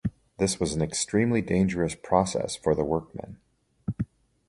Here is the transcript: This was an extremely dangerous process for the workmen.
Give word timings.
This 0.39 0.59
was 0.59 0.73
an 0.73 0.81
extremely 0.81 1.43
dangerous 1.43 1.93
process 1.93 2.55
for 2.55 2.73
the 2.73 2.83
workmen. 2.83 3.37